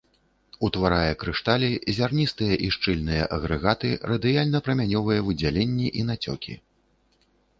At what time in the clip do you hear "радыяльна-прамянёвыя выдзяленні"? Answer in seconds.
4.13-5.87